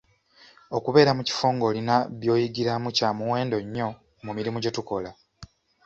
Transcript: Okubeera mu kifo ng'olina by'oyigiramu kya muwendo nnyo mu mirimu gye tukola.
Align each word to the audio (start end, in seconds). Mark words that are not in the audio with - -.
Okubeera 0.77 1.11
mu 1.17 1.21
kifo 1.27 1.47
ng'olina 1.55 1.95
by'oyigiramu 2.19 2.89
kya 2.97 3.09
muwendo 3.17 3.57
nnyo 3.65 3.87
mu 4.25 4.31
mirimu 4.37 4.57
gye 4.61 4.71
tukola. 4.75 5.11